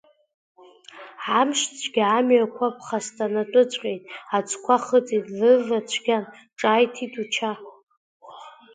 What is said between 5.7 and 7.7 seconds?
цәгьаны, ҿааиҭит уча.